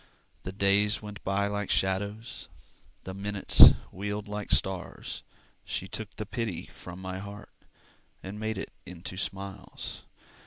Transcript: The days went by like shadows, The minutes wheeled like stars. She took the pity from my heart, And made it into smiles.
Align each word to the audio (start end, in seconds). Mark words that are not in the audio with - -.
The 0.41 0.51
days 0.51 1.03
went 1.03 1.23
by 1.23 1.45
like 1.45 1.69
shadows, 1.69 2.49
The 3.03 3.13
minutes 3.13 3.73
wheeled 3.91 4.27
like 4.27 4.49
stars. 4.49 5.21
She 5.63 5.87
took 5.87 6.15
the 6.15 6.25
pity 6.25 6.65
from 6.73 6.99
my 6.99 7.19
heart, 7.19 7.53
And 8.23 8.39
made 8.39 8.57
it 8.57 8.73
into 8.83 9.15
smiles. 9.15 10.01